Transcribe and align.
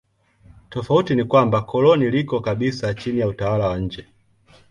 Tofauti 0.69 1.15
ni 1.15 1.23
kwamba 1.23 1.61
koloni 1.61 2.09
liko 2.09 2.39
kabisa 2.39 2.93
chini 2.93 3.19
ya 3.19 3.27
utawala 3.27 3.67
wa 3.67 3.77
nje. 3.77 4.07